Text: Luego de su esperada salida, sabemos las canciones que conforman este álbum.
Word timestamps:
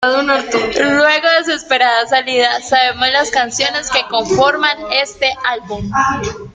Luego 0.83 1.27
de 1.37 1.45
su 1.45 1.51
esperada 1.51 2.07
salida, 2.07 2.59
sabemos 2.61 3.07
las 3.13 3.29
canciones 3.29 3.87
que 3.91 4.01
conforman 4.09 4.79
este 4.91 5.31
álbum. 5.47 5.91